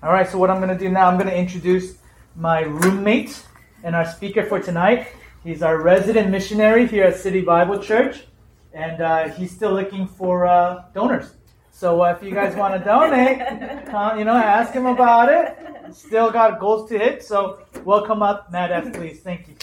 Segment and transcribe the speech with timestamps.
[0.00, 1.98] All right, so what I'm going to do now, I'm going to introduce
[2.36, 3.42] my roommate
[3.82, 5.08] and our speaker for tonight.
[5.42, 8.24] He's our resident missionary here at City Bible Church,
[8.72, 11.34] and uh, he's still looking for uh, donors.
[11.72, 13.40] So uh, if you guys want to donate,
[13.88, 15.92] uh, you know, ask him about it.
[15.92, 18.92] Still got goals to hit, so welcome up, Matt F.
[18.92, 19.56] Please, thank you.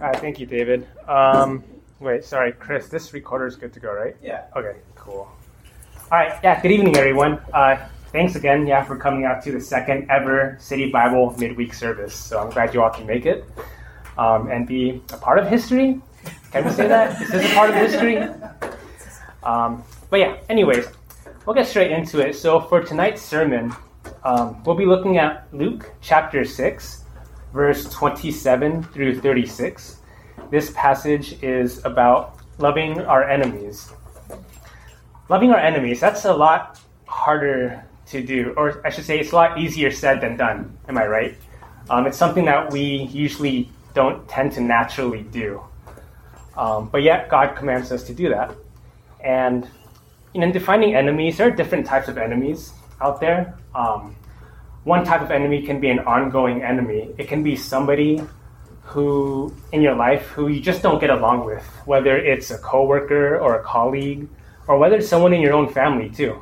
[0.00, 0.88] All right, thank you, David.
[1.06, 1.62] Um,
[2.00, 2.88] wait, sorry, Chris.
[2.88, 4.16] This recorder is good to go, right?
[4.22, 4.44] Yeah.
[4.56, 5.30] Okay, cool.
[6.10, 6.60] All right, yeah.
[6.60, 7.40] Good evening, everyone.
[7.52, 7.76] Uh,
[8.12, 12.14] thanks again, yeah, for coming out to the second ever City Bible midweek service.
[12.14, 13.44] So I'm glad you all can make it
[14.18, 16.00] um, and be a part of history.
[16.52, 17.18] Can we say that?
[17.18, 18.18] This is a part of history.
[19.42, 20.86] Um, but yeah, anyways,
[21.44, 22.34] we'll get straight into it.
[22.34, 23.74] So for tonight's sermon,
[24.22, 27.04] um, we'll be looking at Luke chapter six
[27.54, 29.98] verse 27 through 36.
[30.54, 33.90] This passage is about loving our enemies.
[35.28, 39.34] Loving our enemies, that's a lot harder to do, or I should say, it's a
[39.34, 40.78] lot easier said than done.
[40.86, 41.36] Am I right?
[41.90, 45.60] Um, it's something that we usually don't tend to naturally do.
[46.56, 48.54] Um, but yet, God commands us to do that.
[49.24, 49.68] And
[50.34, 53.58] in defining enemies, there are different types of enemies out there.
[53.74, 54.14] Um,
[54.84, 57.12] one type of enemy can be an ongoing enemy.
[57.18, 58.22] It can be somebody
[58.84, 63.38] who in your life who you just don't get along with, whether it's a coworker
[63.38, 64.28] or a colleague,
[64.68, 66.40] or whether it's someone in your own family too.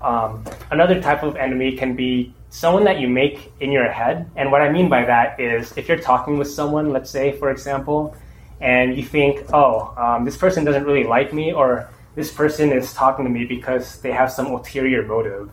[0.00, 4.30] Um, another type of enemy can be someone that you make in your head.
[4.36, 7.50] And what I mean by that is if you're talking with someone, let's say, for
[7.50, 8.14] example,
[8.60, 12.94] and you think, oh, um, this person doesn't really like me, or this person is
[12.94, 15.50] talking to me because they have some ulterior motive.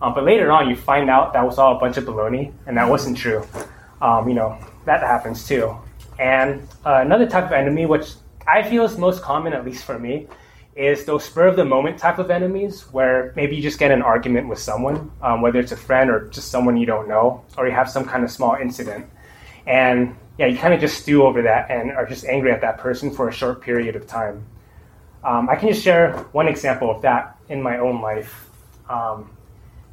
[0.00, 2.76] Um, but later on, you find out that was all a bunch of baloney, and
[2.76, 3.46] that wasn't true.
[4.00, 5.76] Um, you know, that happens too.
[6.18, 8.12] And uh, another type of enemy, which
[8.46, 10.28] I feel is most common, at least for me,
[10.74, 14.02] is those spur of the moment type of enemies, where maybe you just get an
[14.02, 17.66] argument with someone, um, whether it's a friend or just someone you don't know, or
[17.66, 19.06] you have some kind of small incident.
[19.66, 22.78] And yeah, you kind of just stew over that and are just angry at that
[22.78, 24.46] person for a short period of time.
[25.24, 28.48] Um, I can just share one example of that in my own life.
[28.88, 29.30] Um,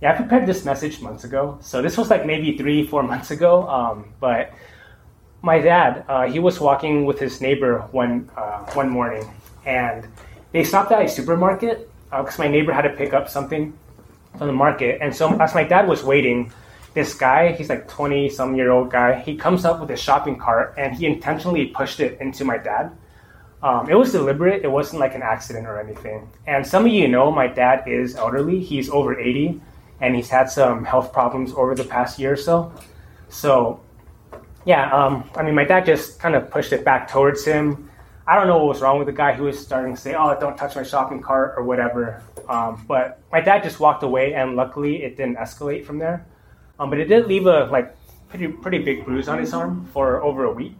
[0.02, 1.60] yeah, I prepared this message months ago.
[1.62, 3.68] So this was like maybe three, four months ago.
[3.68, 4.54] Um, but
[5.42, 9.30] my dad, uh, he was walking with his neighbor one uh, one morning,
[9.66, 10.08] and
[10.52, 13.78] they stopped at a supermarket because uh, my neighbor had to pick up something
[14.38, 15.00] from the market.
[15.02, 16.52] And so as my dad was waiting,
[16.94, 20.38] this guy, he's like 20 some year old guy, he comes up with a shopping
[20.38, 22.92] cart and he intentionally pushed it into my dad.
[23.62, 24.64] Um, it was deliberate.
[24.64, 26.30] It wasn't like an accident or anything.
[26.48, 28.62] And some of you know my dad is elderly.
[28.62, 29.62] He's over 80
[30.02, 32.72] and he's had some health problems over the past year or so.
[33.28, 33.82] So,
[34.66, 37.90] yeah, um, I mean, my dad just kind of pushed it back towards him.
[38.28, 40.38] I don't know what was wrong with the guy who was starting to say, "Oh,
[40.40, 42.22] don't touch my shopping cart" or whatever.
[42.47, 46.25] Um, but my dad just walked away, and luckily, it didn't escalate from there.
[46.80, 47.96] Um, but it did leave a like
[48.30, 50.75] pretty pretty big bruise on his arm for over a week.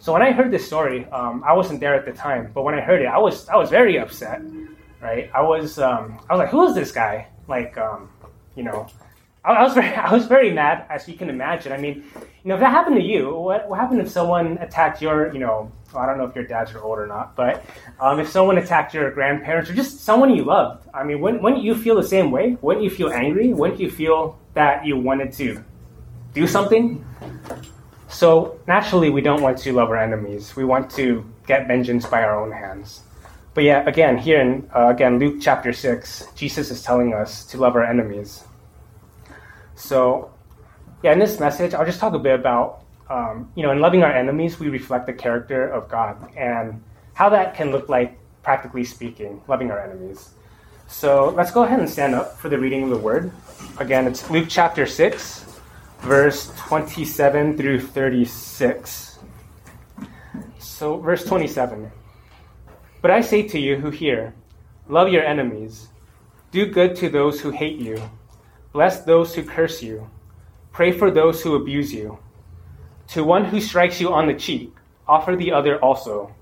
[0.00, 2.74] So when I heard this story, um, I wasn't there at the time, but when
[2.74, 4.42] I heard it, I was I was very upset.
[5.00, 5.30] Right?
[5.34, 8.08] I was um, I was like, "Who is this guy?" Like, um,
[8.54, 8.86] you know,
[9.44, 11.72] I, was very, I was very mad, as you can imagine.
[11.72, 15.02] I mean, you know, if that happened to you, what, what happened if someone attacked
[15.02, 17.64] your, you know, well, I don't know if your dads are old or not, but
[18.00, 21.62] um, if someone attacked your grandparents or just someone you loved, I mean, wouldn't, wouldn't
[21.62, 22.56] you feel the same way?
[22.60, 23.52] Wouldn't you feel angry?
[23.52, 25.62] Wouldn't you feel that you wanted to
[26.32, 27.04] do something?
[28.08, 30.54] So naturally, we don't want to love our enemies.
[30.56, 33.02] We want to get vengeance by our own hands.
[33.54, 37.58] But yeah, again, here in uh, again Luke chapter six, Jesus is telling us to
[37.58, 38.44] love our enemies.
[39.74, 40.32] So,
[41.02, 44.02] yeah, in this message, I'll just talk a bit about um, you know, in loving
[44.02, 48.84] our enemies, we reflect the character of God and how that can look like, practically
[48.84, 50.30] speaking, loving our enemies.
[50.86, 53.30] So let's go ahead and stand up for the reading of the word.
[53.78, 55.44] Again, it's Luke chapter 6,
[56.00, 59.18] verse 27 through 36.
[60.58, 61.90] So, verse 27.
[63.00, 64.34] But I say to you who hear,
[64.88, 65.88] love your enemies,
[66.50, 68.00] do good to those who hate you,
[68.74, 70.10] bless those who curse you,
[70.72, 72.18] pray for those who abuse you.
[73.06, 74.74] To one who strikes you on the cheek,
[75.06, 76.34] offer the other also.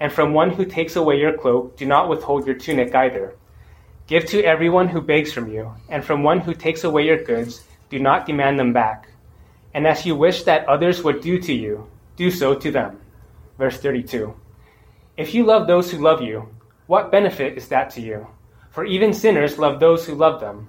[0.00, 3.36] And from one who takes away your cloak, do not withhold your tunic either.
[4.06, 7.64] Give to everyone who begs from you, and from one who takes away your goods,
[7.90, 9.10] do not demand them back.
[9.74, 11.86] And as you wish that others would do to you,
[12.16, 12.98] do so to them.
[13.58, 14.34] Verse 32.
[15.18, 16.48] If you love those who love you,
[16.86, 18.26] what benefit is that to you?
[18.70, 20.68] For even sinners love those who love them.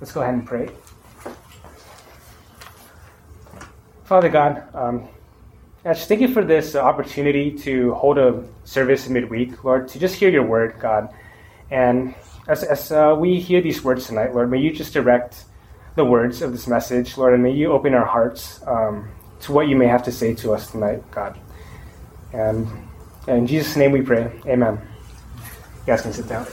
[0.00, 0.68] Let's go ahead and pray.
[4.04, 5.08] Father God, um,
[5.84, 10.28] just thank you for this opportunity to hold a service midweek, Lord, to just hear
[10.28, 11.12] your word, God.
[11.70, 12.14] And
[12.46, 15.44] as, as uh, we hear these words tonight, Lord, may you just direct
[15.96, 19.08] the words of this message, Lord, and may you open our hearts um,
[19.40, 21.38] to what you may have to say to us tonight, God.
[22.32, 22.68] And,
[23.26, 24.30] and in Jesus' name we pray.
[24.46, 24.80] Amen.
[25.80, 26.46] You guys can sit down.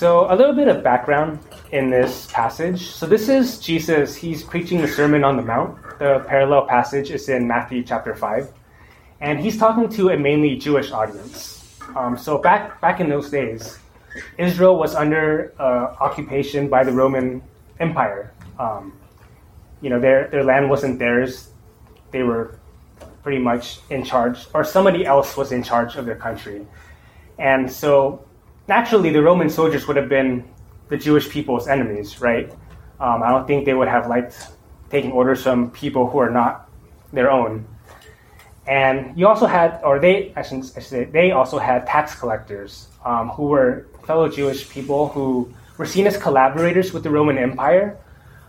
[0.00, 1.40] So, a little bit of background
[1.72, 2.86] in this passage.
[2.86, 5.76] So, this is Jesus, he's preaching the Sermon on the Mount.
[5.98, 8.50] The parallel passage is in Matthew chapter 5.
[9.20, 11.78] And he's talking to a mainly Jewish audience.
[11.94, 13.78] Um, so, back, back in those days,
[14.38, 17.42] Israel was under uh, occupation by the Roman
[17.78, 18.32] Empire.
[18.58, 18.98] Um,
[19.82, 21.50] you know, their, their land wasn't theirs,
[22.10, 22.58] they were
[23.22, 26.66] pretty much in charge, or somebody else was in charge of their country.
[27.38, 28.24] And so
[28.70, 30.44] naturally, the Roman soldiers would have been
[30.90, 32.48] the Jewish people's enemies, right?
[33.00, 34.34] Um, I don't think they would have liked
[34.90, 36.70] taking orders from people who are not
[37.12, 37.66] their own.
[38.68, 43.30] And you also had, or they, I should, say, they also had tax collectors um,
[43.30, 47.98] who were fellow Jewish people who were seen as collaborators with the Roman Empire.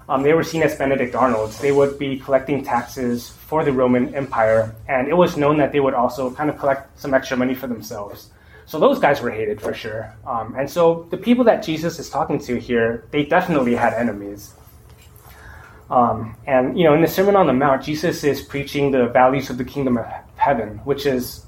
[0.08, 1.58] Um, they were seen as Benedict Arnolds.
[1.58, 5.80] They would be collecting taxes for the Roman Empire, and it was known that they
[5.80, 8.30] would also kind of collect some extra money for themselves.
[8.72, 10.16] So those guys were hated for sure.
[10.26, 14.54] Um, and so the people that Jesus is talking to here, they definitely had enemies.
[15.90, 19.50] Um, and you know, in the Sermon on the Mount, Jesus is preaching the values
[19.50, 20.06] of the kingdom of
[20.38, 21.46] heaven, which is,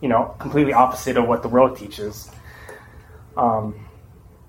[0.00, 2.32] you know, completely opposite of what the world teaches.
[3.36, 3.86] Um,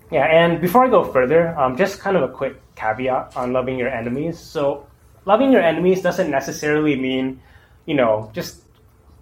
[0.09, 3.77] yeah, and before I go further, um, just kind of a quick caveat on loving
[3.77, 4.39] your enemies.
[4.39, 4.87] So,
[5.25, 7.39] loving your enemies doesn't necessarily mean,
[7.85, 8.63] you know, just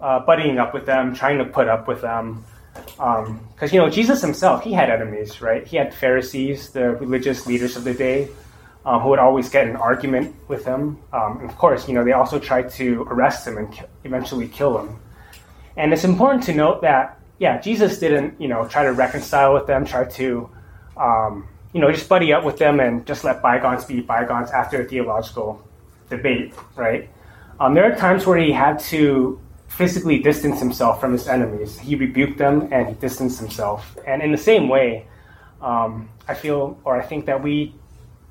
[0.00, 2.42] uh, buddying up with them, trying to put up with them.
[2.96, 5.66] Because, um, you know, Jesus himself, he had enemies, right?
[5.66, 8.28] He had Pharisees, the religious leaders of the day,
[8.86, 10.98] um, who would always get an argument with him.
[11.12, 14.48] Um, and of course, you know, they also tried to arrest him and ki- eventually
[14.48, 14.98] kill him.
[15.76, 19.66] And it's important to note that, yeah, Jesus didn't, you know, try to reconcile with
[19.66, 20.48] them, try to,
[20.96, 24.80] um, you know, just buddy up with them and just let bygones be bygones after
[24.80, 25.62] a theological
[26.08, 27.10] debate, right?
[27.60, 29.38] Um, there are times where he had to
[29.76, 31.78] physically distance himself from his enemies.
[31.78, 33.96] He rebuked them and he distanced himself.
[34.06, 35.06] And in the same way,
[35.60, 37.74] um, I feel or I think that we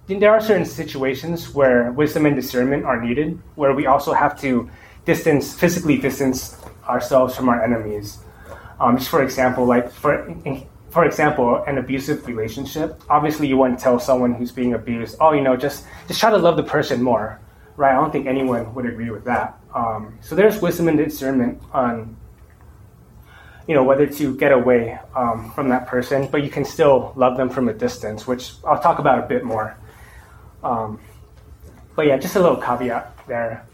[0.08, 4.70] there are certain situations where wisdom and discernment are needed, where we also have to
[5.06, 8.20] distance physically distance ourselves from our enemies.
[8.80, 10.28] Um, just for example, like for
[10.90, 13.02] for example, an abusive relationship.
[13.10, 16.38] Obviously, you wouldn't tell someone who's being abused, "Oh, you know, just just try to
[16.38, 17.40] love the person more."
[17.78, 17.92] Right?
[17.92, 19.60] I don't think anyone would agree with that.
[19.76, 22.16] Um, so there's wisdom and discernment on,
[23.68, 27.36] you know, whether to get away um, from that person, but you can still love
[27.36, 29.78] them from a distance, which I'll talk about a bit more.
[30.64, 31.00] Um,
[31.96, 33.66] but yeah, just a little caveat there.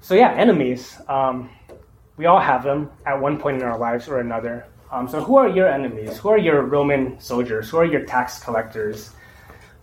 [0.00, 0.96] So yeah, enemies.
[1.08, 1.50] Um,
[2.16, 4.66] we all have them at one point in our lives or another.
[4.92, 6.18] Um, so who are your enemies?
[6.18, 7.70] Who are your Roman soldiers?
[7.70, 9.10] Who are your tax collectors?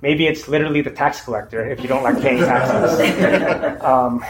[0.02, 3.82] Maybe it's literally the tax collector if you don't like paying taxes.
[3.82, 4.24] um,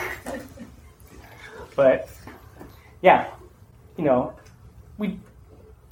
[1.75, 2.09] but
[3.01, 3.27] yeah,
[3.97, 4.33] you know,
[4.97, 5.19] we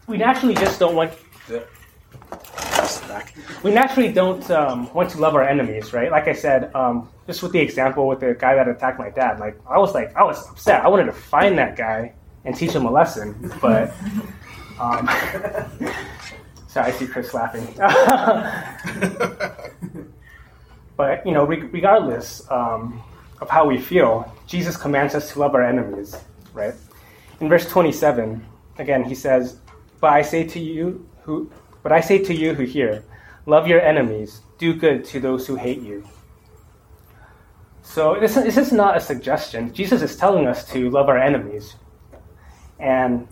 [0.08, 1.14] we naturally just don't want.
[3.64, 6.12] We naturally don't um, want to love our enemies, right?
[6.12, 9.40] Like I said, um, just with the example with the guy that attacked my dad,
[9.40, 10.84] like I was like, I was upset.
[10.84, 12.14] I wanted to find that guy
[12.46, 13.94] and teach him a lesson, but
[14.80, 15.08] um,
[16.68, 17.68] sorry, I see Chris laughing.
[20.98, 23.02] but you know, re- regardless um,
[23.42, 26.16] of how we feel, Jesus commands us to love our enemies,
[26.54, 26.74] right?
[27.40, 28.46] In verse 27,
[28.78, 29.58] again, he says,
[30.00, 31.52] "But I say to you who,
[31.84, 33.04] but I say to you who hear,
[33.46, 36.04] love your enemies, do good to those who hate you."
[37.84, 39.74] So this, this is not a suggestion.
[39.74, 41.76] Jesus is telling us to love our enemies,
[42.80, 43.28] and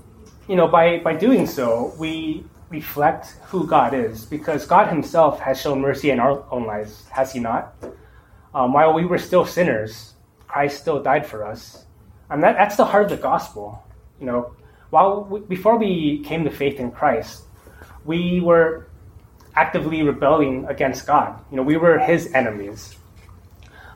[0.47, 2.43] you know, by by doing so, we
[2.73, 7.31] reflect who God is, because God Himself has shown mercy in our own lives, has
[7.31, 7.73] He not?
[8.53, 10.13] Um, while we were still sinners,
[10.47, 11.85] Christ still died for us.
[12.29, 13.81] And that, that's the heart of the gospel.
[14.19, 14.55] You know,
[14.89, 17.43] while we, before we came to faith in Christ,
[18.05, 18.87] we were
[19.55, 21.39] actively rebelling against God.
[21.51, 22.95] You know, we were his enemies.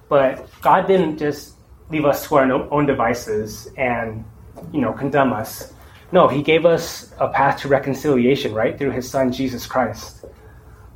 [0.08, 1.56] But God didn't just
[1.90, 4.24] leave us to our own devices and
[4.72, 5.74] you know, condemn us.
[6.12, 10.26] No, he gave us a path to reconciliation, right, through his son, Jesus Christ.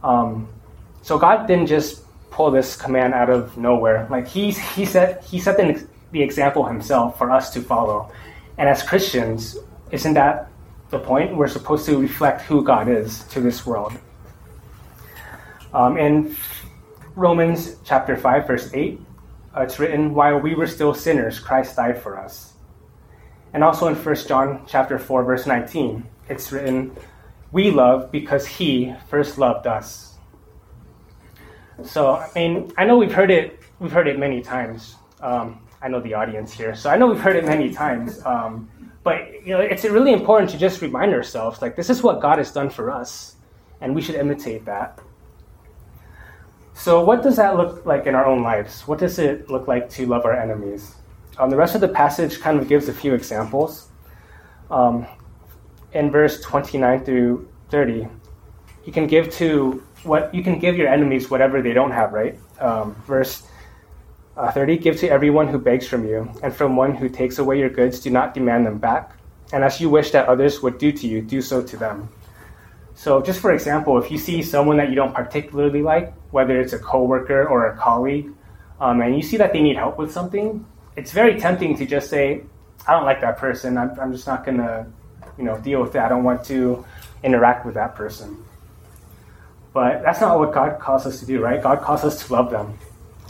[0.04, 0.48] Um,
[1.02, 4.08] so God didn't just pull this command out of nowhere.
[4.10, 8.12] Like he, he set, he set the, the example himself for us to follow.
[8.58, 9.58] And as Christians,
[9.92, 10.50] isn't that
[10.90, 11.36] the point?
[11.36, 13.94] We're supposed to reflect who God is to this world.
[15.74, 16.36] Um, in
[17.16, 19.00] Romans chapter 5, verse 8,
[19.56, 22.51] uh, it's written, While we were still sinners, Christ died for us.
[23.54, 26.96] And also in 1 John chapter 4, verse 19, it's written,
[27.52, 30.16] We love because he first loved us.
[31.84, 34.96] So, I mean, I know we've heard it, we've heard it many times.
[35.20, 38.24] Um, I know the audience here, so I know we've heard it many times.
[38.26, 38.70] Um,
[39.04, 42.38] but you know, it's really important to just remind ourselves, like this is what God
[42.38, 43.36] has done for us,
[43.82, 45.00] and we should imitate that.
[46.74, 48.88] So, what does that look like in our own lives?
[48.88, 50.96] What does it look like to love our enemies?
[51.38, 53.88] Um, the rest of the passage kind of gives a few examples.
[54.70, 55.08] Um,
[55.94, 58.08] in verse 29 through 30,
[58.86, 62.38] you can give to what you can give your enemies whatever they don't have, right?
[62.60, 63.44] Um, verse
[64.38, 67.60] uh, 30 Give to everyone who begs from you, and from one who takes away
[67.60, 69.12] your goods, do not demand them back.
[69.54, 72.10] And as you wish that others would do to you, do so to them.
[72.96, 76.74] So, just for example, if you see someone that you don't particularly like, whether it's
[76.74, 78.32] a coworker or a colleague,
[78.80, 82.10] um, and you see that they need help with something, it's very tempting to just
[82.10, 82.44] say,
[82.88, 83.78] "I don't like that person.
[83.78, 84.88] I'm, I'm just not gonna,
[85.38, 86.00] you know, deal with it.
[86.02, 86.86] I don't want to
[87.24, 88.44] interact with that person."
[89.74, 91.62] But that's not what God calls us to do, right?
[91.62, 92.78] God calls us to love them.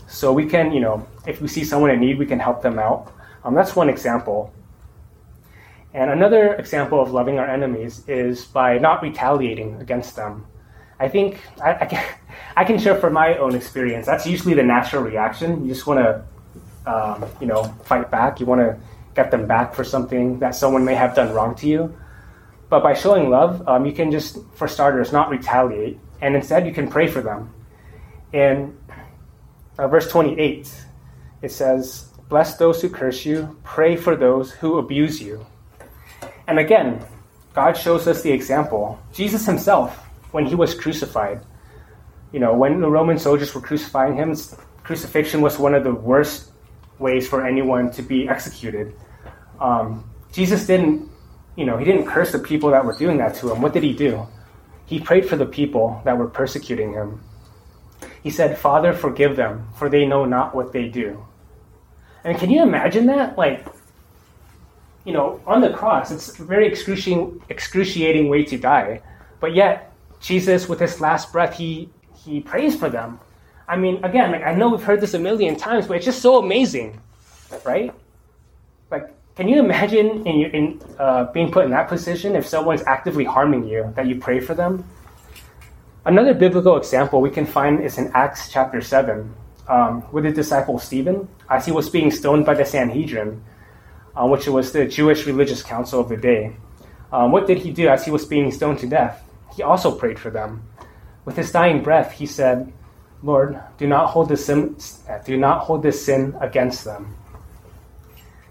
[0.08, 2.80] So we can, you know, if we see someone in need, we can help them
[2.80, 3.13] out.
[3.44, 4.51] Um, that's one example.
[5.94, 10.46] And another example of loving our enemies is by not retaliating against them.
[11.00, 12.15] I think I, I, can,
[12.58, 14.06] I can share from my own experience.
[14.06, 15.65] That's usually the natural reaction.
[15.65, 16.24] You just want to,
[16.85, 18.39] um, you know, fight back.
[18.39, 18.77] You want to
[19.15, 21.95] get them back for something that someone may have done wrong to you.
[22.69, 26.73] But by showing love, um, you can just, for starters, not retaliate, and instead you
[26.73, 27.53] can pray for them.
[28.33, 28.77] And
[29.77, 30.73] uh, verse 28,
[31.41, 35.45] it says, Bless those who curse you, pray for those who abuse you.
[36.47, 37.03] And again,
[37.53, 38.97] God shows us the example.
[39.11, 39.97] Jesus himself,
[40.31, 41.41] when he was crucified,
[42.31, 44.33] you know, when the Roman soldiers were crucifying him,
[44.83, 46.50] crucifixion was one of the worst
[47.01, 48.96] ways for anyone to be executed.
[49.60, 51.10] Um, Jesus didn't,
[51.55, 53.62] you know, he didn't curse the people that were doing that to him.
[53.62, 54.27] What did he do?
[54.86, 57.22] He prayed for the people that were persecuting him.
[58.24, 61.25] He said, Father, forgive them, for they know not what they do.
[62.24, 63.38] And can you imagine that?
[63.38, 63.65] Like,
[65.05, 69.01] you know, on the cross, it's a very excruciating, excruciating way to die.
[69.39, 71.89] But yet, Jesus, with his last breath, he,
[72.24, 73.20] he prays for them.
[73.72, 76.22] I mean, again, like, I know we've heard this a million times, but it's just
[76.22, 77.00] so amazing,
[77.63, 77.94] right?
[78.92, 83.24] Like, can you imagine in, in uh, being put in that position if someone's actively
[83.24, 84.84] harming you, that you pray for them?
[86.04, 89.34] Another biblical example we can find is in Acts chapter 7
[89.70, 93.42] um, with the disciple Stephen as he was being stoned by the Sanhedrin,
[94.18, 96.58] uh, which was the Jewish religious council of the day.
[97.13, 99.24] Um, what did he do as he was being stoned to death?
[99.56, 100.62] He also prayed for them.
[101.24, 102.74] With his dying breath, he said,
[103.24, 104.75] Lord, do not hold this sin,
[105.25, 107.16] do not hold this sin against them.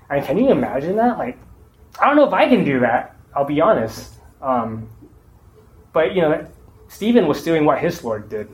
[0.09, 1.19] And can you imagine that?
[1.19, 1.39] Like,
[2.00, 3.17] I don't know if I can do that.
[3.35, 4.15] I'll be honest.
[4.43, 4.89] Um,
[5.93, 6.47] but you know,
[6.89, 8.49] Stephen was doing what his Lord did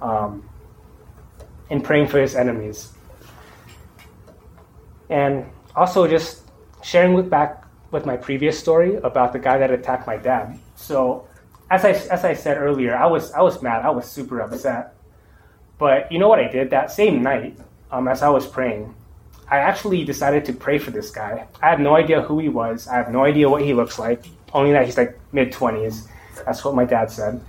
[0.00, 0.48] um,
[1.70, 2.92] in praying for his enemies.
[5.08, 6.42] And also just
[6.82, 10.58] sharing with back with my previous story about the guy that attacked my dad.
[10.74, 11.28] So
[11.70, 13.84] as I, as I said earlier, I was, I was mad.
[13.84, 14.91] I was super upset.
[15.78, 16.70] But you know what I did?
[16.70, 17.58] That same night,
[17.90, 18.94] um, as I was praying,
[19.48, 21.46] I actually decided to pray for this guy.
[21.60, 22.88] I have no idea who he was.
[22.88, 24.24] I have no idea what he looks like,
[24.54, 26.08] only that he's like mid 20s.
[26.46, 27.40] That's what my dad said.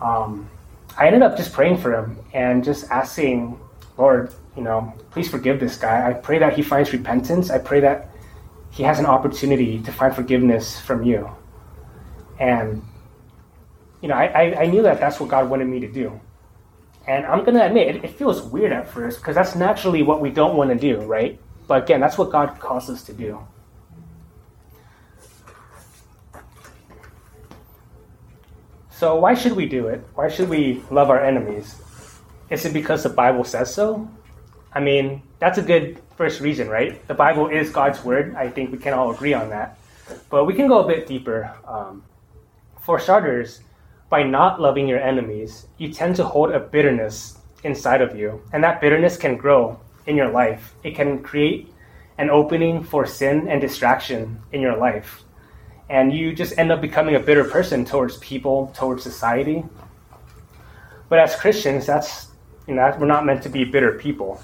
[0.00, 0.48] Um,
[0.96, 3.58] I ended up just praying for him and just asking,
[3.96, 6.10] Lord, you know, please forgive this guy.
[6.10, 7.50] I pray that he finds repentance.
[7.50, 8.10] I pray that
[8.70, 11.30] he has an opportunity to find forgiveness from you.
[12.38, 12.82] And,
[14.00, 16.20] you know, I, I, I knew that that's what God wanted me to do.
[17.08, 20.20] And I'm going to admit, it, it feels weird at first because that's naturally what
[20.20, 21.40] we don't want to do, right?
[21.66, 23.40] But again, that's what God calls us to do.
[28.90, 30.04] So, why should we do it?
[30.14, 31.80] Why should we love our enemies?
[32.50, 34.10] Is it because the Bible says so?
[34.72, 37.06] I mean, that's a good first reason, right?
[37.08, 38.34] The Bible is God's word.
[38.34, 39.78] I think we can all agree on that.
[40.28, 41.54] But we can go a bit deeper.
[41.66, 42.02] Um,
[42.82, 43.60] for starters,
[44.08, 48.42] by not loving your enemies, you tend to hold a bitterness inside of you.
[48.52, 50.74] And that bitterness can grow in your life.
[50.82, 51.72] It can create
[52.16, 55.22] an opening for sin and distraction in your life.
[55.90, 59.64] And you just end up becoming a bitter person towards people, towards society.
[61.08, 62.28] But as Christians, that's
[62.66, 64.40] you know, we're not meant to be bitter people.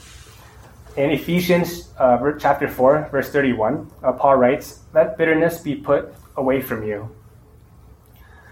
[0.96, 6.62] In Ephesians uh, chapter 4, verse 31, uh, Paul writes, Let bitterness be put away
[6.62, 7.14] from you.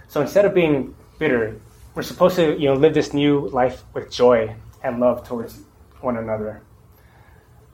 [0.08, 1.60] So instead of being bitter,
[1.94, 5.60] we're supposed to you know, live this new life with joy and love towards
[6.00, 6.62] one another.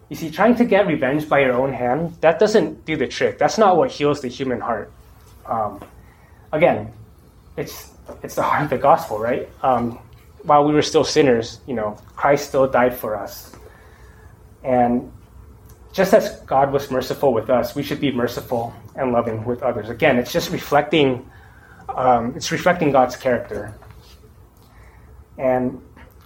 [0.08, 3.38] You see, trying to get revenge by your own hand, that doesn't do the trick.
[3.38, 4.90] That's not what heals the human heart.
[5.46, 5.82] Um,
[6.52, 6.92] again,
[7.56, 7.92] it's,
[8.22, 9.48] it's the heart of the gospel, right?
[9.62, 9.98] Um,
[10.42, 13.52] while we were still sinners, you know, Christ still died for us.
[14.64, 15.12] And
[15.92, 19.88] just as God was merciful with us, we should be merciful and loving with others.
[19.88, 21.28] Again, it's just reflecting,
[21.88, 23.74] um, it's reflecting God's character.
[25.38, 25.80] And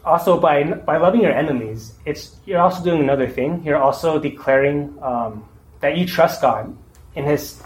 [0.04, 3.62] also by by loving your enemies, it's you're also doing another thing.
[3.64, 5.48] You're also declaring um,
[5.80, 6.76] that you trust God
[7.14, 7.62] in His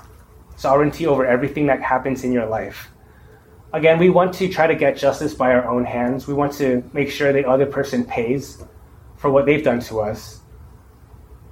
[0.56, 2.88] sovereignty over everything that happens in your life.
[3.72, 6.26] Again, we want to try to get justice by our own hands.
[6.26, 8.62] We want to make sure the other person pays
[9.16, 10.40] for what they've done to us.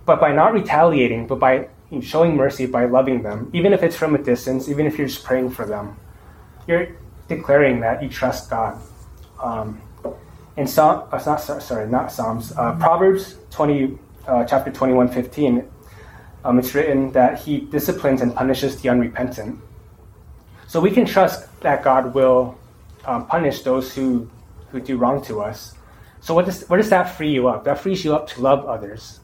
[0.06, 1.68] But by not retaliating, but by
[2.00, 5.24] showing mercy, by loving them, even if it's from a distance, even if you're just
[5.24, 5.96] praying for them,
[6.66, 6.88] you're
[7.28, 8.80] declaring that you trust God.
[9.42, 9.80] Um,
[10.56, 15.68] in Psalm, uh, not, sorry, not Psalms, uh, Proverbs 20, uh, chapter 21, 15,
[16.44, 19.60] um, it's written that he disciplines and punishes the unrepentant.
[20.66, 22.58] So we can trust that God will
[23.04, 24.30] um, punish those who,
[24.70, 25.74] who do wrong to us.
[26.20, 27.64] So what does, where does that free you up?
[27.64, 29.20] That frees you up to love others.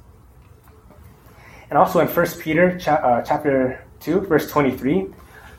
[1.70, 5.06] And also in 1 Peter cha- uh, chapter 2, verse 23,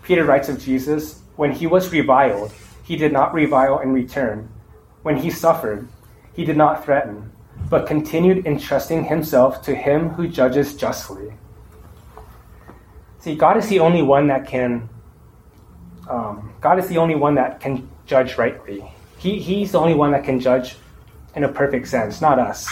[0.04, 2.52] Peter writes of Jesus, when he was reviled,
[2.84, 4.50] he did not revile in return
[5.04, 5.88] when he suffered,
[6.34, 7.32] he did not threaten,
[7.70, 11.34] but continued entrusting himself to him who judges justly.
[13.20, 14.90] See, God is the only one that can.
[16.10, 18.84] Um, God is the only one that can judge rightly.
[19.18, 20.76] He, he's the only one that can judge
[21.36, 22.68] in a perfect sense, not us.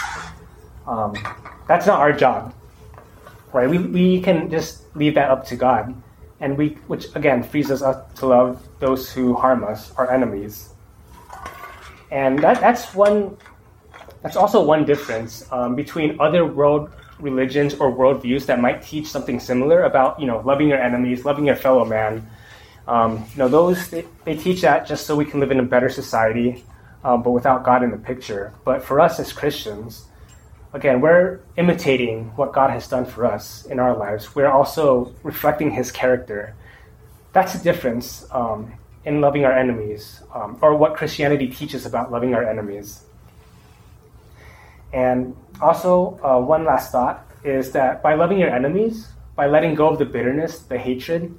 [0.87, 1.15] Um,
[1.67, 2.53] that's not our job,
[3.53, 3.69] right?
[3.69, 5.93] We, we can just leave that up to God,
[6.39, 7.81] and we, which again frees us
[8.15, 10.69] to love those who harm us, our enemies.
[12.11, 13.37] And that, that's one.
[14.21, 19.39] That's also one difference um, between other world religions or worldviews that might teach something
[19.39, 22.27] similar about you know loving your enemies, loving your fellow man.
[22.87, 25.63] Um, you know those they, they, teach that just so we can live in a
[25.63, 26.65] better society,
[27.03, 28.53] um, but without God in the picture.
[28.65, 30.08] But for us as Christians,
[30.73, 34.35] again, we're imitating what God has done for us in our lives.
[34.35, 36.55] We're also reflecting His character.
[37.33, 38.25] That's the difference.
[38.31, 38.73] Um,
[39.05, 43.03] in loving our enemies, um, or what Christianity teaches about loving our enemies.
[44.91, 49.89] And also, uh, one last thought is that by loving your enemies, by letting go
[49.89, 51.35] of the bitterness, the hatred,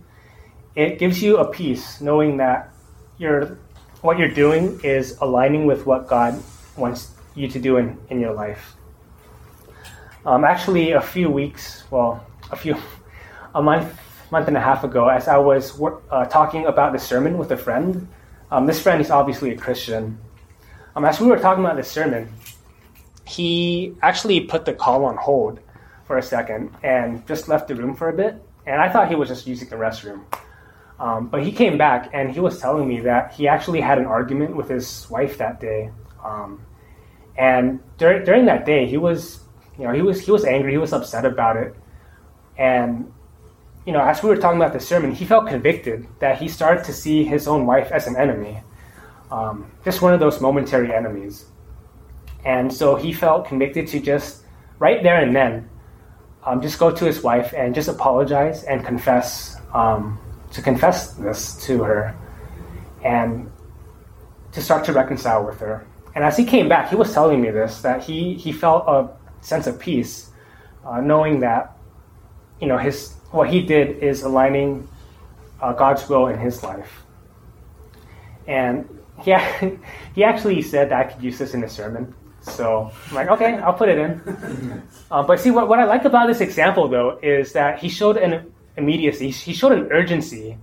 [0.74, 2.72] it gives you a peace knowing that
[3.18, 3.58] you're,
[4.00, 6.42] what you're doing is aligning with what God
[6.76, 8.74] wants you to do in, in your life.
[10.24, 12.76] Um, actually, a few weeks, well, a few,
[13.54, 13.98] a month
[14.30, 15.80] month and a half ago as I was
[16.10, 18.06] uh, talking about the sermon with a friend.
[18.50, 20.18] Um, this friend is obviously a Christian.
[20.94, 22.32] Um, as we were talking about the sermon,
[23.24, 25.60] he actually put the call on hold
[26.04, 28.42] for a second and just left the room for a bit.
[28.66, 30.24] And I thought he was just using the restroom.
[30.98, 34.06] Um, but he came back and he was telling me that he actually had an
[34.06, 35.90] argument with his wife that day.
[36.24, 36.60] Um,
[37.36, 39.40] and dur- during that day, he was,
[39.80, 40.72] you know, he was he was angry.
[40.72, 41.74] He was upset about it.
[42.58, 43.10] And
[43.86, 46.84] you know, as we were talking about the sermon, he felt convicted that he started
[46.84, 48.62] to see his own wife as an enemy,
[49.30, 51.46] um, just one of those momentary enemies.
[52.44, 54.44] And so he felt convicted to just,
[54.78, 55.68] right there and then,
[56.44, 60.18] um, just go to his wife and just apologize and confess, um,
[60.52, 62.14] to confess this to her,
[63.02, 63.50] and
[64.52, 65.86] to start to reconcile with her.
[66.14, 69.08] And as he came back, he was telling me this that he he felt a
[69.40, 70.30] sense of peace,
[70.84, 71.76] uh, knowing that,
[72.60, 74.88] you know, his what he did is aligning
[75.60, 77.02] uh, God's will in his life.
[78.46, 78.88] And
[79.22, 79.36] he,
[80.14, 82.14] he actually said that I could use this in a sermon.
[82.40, 84.82] So I'm like, okay, I'll put it in.
[85.10, 88.16] Uh, but see, what, what I like about this example, though, is that he showed
[88.16, 90.56] an immediacy, he showed an urgency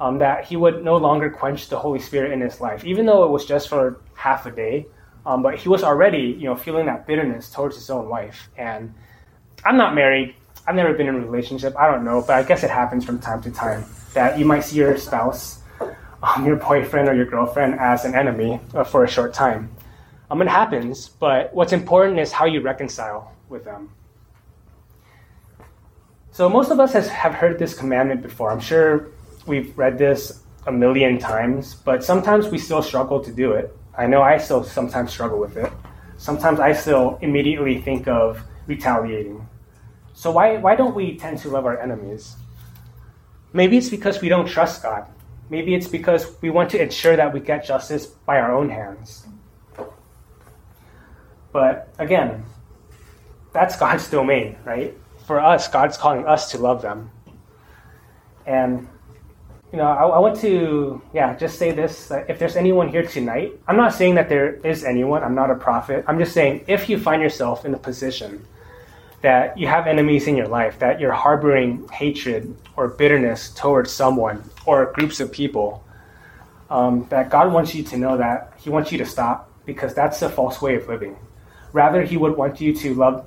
[0.00, 3.24] um, that he would no longer quench the Holy Spirit in his life, even though
[3.24, 4.86] it was just for half a day.
[5.26, 8.50] Um, but he was already, you know, feeling that bitterness towards his own wife.
[8.56, 8.94] And
[9.64, 10.34] I'm not married,
[10.66, 11.76] I've never been in a relationship.
[11.76, 13.84] I don't know, but I guess it happens from time to time
[14.14, 15.62] that you might see your spouse,
[16.22, 19.70] um, your boyfriend or your girlfriend as an enemy uh, for a short time.
[20.30, 23.90] Um, it happens, but what's important is how you reconcile with them.
[26.30, 28.50] So, most of us has, have heard this commandment before.
[28.50, 29.10] I'm sure
[29.46, 33.76] we've read this a million times, but sometimes we still struggle to do it.
[33.96, 35.72] I know I still sometimes struggle with it.
[36.16, 39.46] Sometimes I still immediately think of retaliating.
[40.14, 42.36] So, why, why don't we tend to love our enemies?
[43.52, 45.06] Maybe it's because we don't trust God.
[45.50, 49.26] Maybe it's because we want to ensure that we get justice by our own hands.
[51.52, 52.44] But again,
[53.52, 54.96] that's God's domain, right?
[55.26, 57.10] For us, God's calling us to love them.
[58.46, 58.88] And,
[59.74, 62.12] you know, I, I want to, yeah, just say this.
[62.28, 65.56] if there's anyone here tonight, I'm not saying that there is anyone, I'm not a
[65.56, 66.04] prophet.
[66.06, 68.46] I'm just saying if you find yourself in a position
[69.22, 74.48] that you have enemies in your life, that you're harboring hatred or bitterness towards someone
[74.64, 75.84] or groups of people,
[76.70, 80.22] um, that God wants you to know that He wants you to stop because that's
[80.22, 81.16] a false way of living.
[81.72, 83.26] Rather, He would want you to love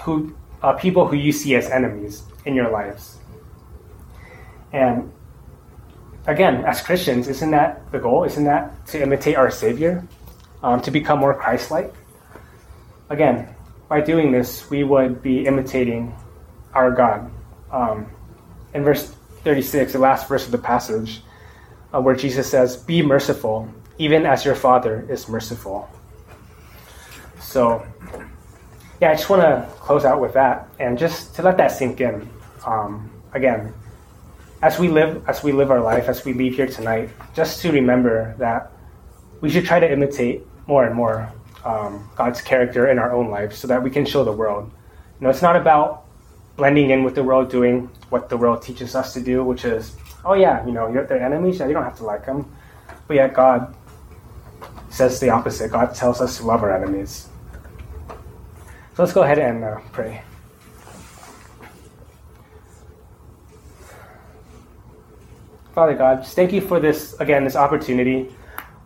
[0.00, 3.16] who uh, people who you see as enemies in your lives.
[4.70, 5.10] And
[6.30, 8.24] again, as Christians, isn't that the goal?
[8.24, 10.06] Isn't that to imitate our Savior,
[10.62, 11.92] um, to become more Christ-like?
[13.08, 13.52] Again,
[13.88, 16.14] by doing this, we would be imitating
[16.72, 17.30] our God.
[17.72, 18.06] Um,
[18.72, 19.12] in verse
[19.42, 21.22] 36, the last verse of the passage,
[21.92, 25.90] uh, where Jesus says, Be merciful, even as your Father is merciful.
[27.40, 27.84] So,
[29.00, 32.00] yeah, I just want to close out with that and just to let that sink
[32.00, 32.28] in.
[32.64, 33.74] Um, again,
[34.62, 37.72] as we live as we live our life, as we leave here tonight, just to
[37.72, 38.72] remember that
[39.40, 41.32] we should try to imitate more and more
[41.64, 44.70] um, God's character in our own lives so that we can show the world.
[45.18, 46.04] You know, it's not about
[46.56, 49.96] blending in with the world, doing what the world teaches us to do, which is,
[50.24, 52.50] oh yeah, you know, you're their enemies, yeah, you don't have to like them.
[53.06, 53.74] But yet God
[54.90, 55.70] says the opposite.
[55.70, 57.28] God tells us to love our enemies.
[58.94, 60.22] So let's go ahead and uh, pray.
[65.74, 68.34] Father God, just thank you for this, again, this opportunity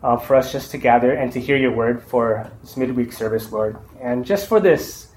[0.02, 3.50] uh, for us just to gather and to hear your word for this midweek service,
[3.50, 3.78] Lord.
[4.02, 5.08] And just for this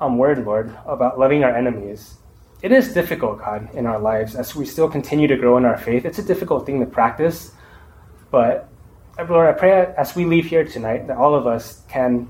[0.00, 2.16] um, word, Lord, about loving our enemies.
[2.60, 5.76] It is difficult, God, in our lives as we still continue to grow in our
[5.76, 6.04] faith.
[6.04, 7.52] It's a difficult thing to practice.
[8.32, 8.68] But,
[9.28, 12.28] Lord, I pray as we leave here tonight that all of us can,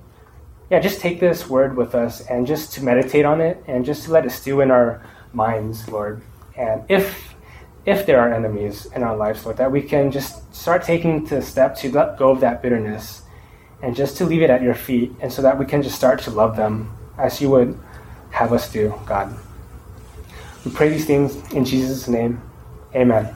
[0.71, 4.05] yeah, just take this word with us and just to meditate on it and just
[4.05, 6.21] to let it stew in our minds, Lord.
[6.57, 7.36] And if
[7.87, 11.40] if there are enemies in our lives, Lord, that we can just start taking the
[11.40, 13.22] step to let go of that bitterness
[13.81, 16.20] and just to leave it at your feet, and so that we can just start
[16.22, 17.79] to love them as you would
[18.31, 19.35] have us do, God.
[20.64, 22.42] We pray these things in Jesus' name.
[22.94, 23.35] Amen.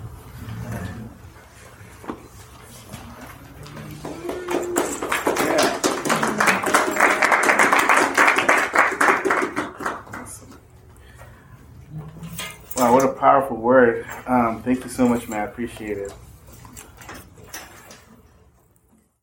[14.70, 15.40] Thank you so much, man.
[15.40, 16.12] I appreciate it.